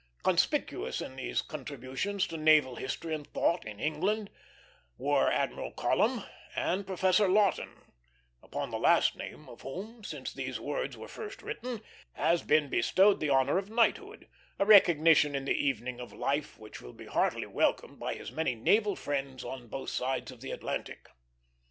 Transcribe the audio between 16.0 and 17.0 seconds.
life which will